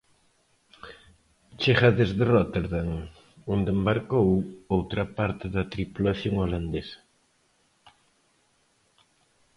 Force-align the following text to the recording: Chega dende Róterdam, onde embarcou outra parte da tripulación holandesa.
Chega 1.61 1.89
dende 1.97 2.23
Róterdam, 2.33 2.89
onde 3.53 3.69
embarcou 3.77 4.27
outra 4.75 5.03
parte 5.17 5.45
da 5.55 5.63
tripulación 5.73 6.33
holandesa. 6.39 6.99